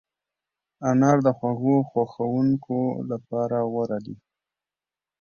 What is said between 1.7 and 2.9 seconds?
خوښونکو